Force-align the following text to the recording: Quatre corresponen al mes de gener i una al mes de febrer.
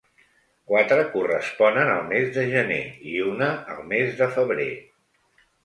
Quatre 0.69 1.03
corresponen 1.15 1.91
al 1.97 2.01
mes 2.15 2.33
de 2.39 2.47
gener 2.55 2.81
i 3.13 3.15
una 3.35 3.53
al 3.77 3.87
mes 3.95 4.19
de 4.25 4.33
febrer. 4.35 4.69